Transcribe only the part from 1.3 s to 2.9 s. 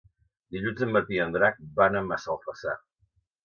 Drac van a Massalfassar.